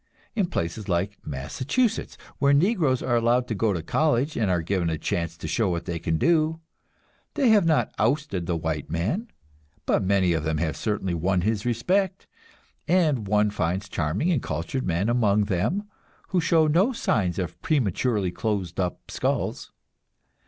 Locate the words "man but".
8.89-10.01